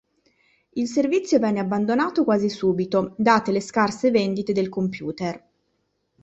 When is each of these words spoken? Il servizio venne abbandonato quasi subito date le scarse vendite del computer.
Il 0.71 0.87
servizio 0.87 1.37
venne 1.37 1.59
abbandonato 1.59 2.23
quasi 2.23 2.49
subito 2.49 3.13
date 3.19 3.51
le 3.51 3.61
scarse 3.61 4.09
vendite 4.09 4.51
del 4.51 4.67
computer. 4.67 5.47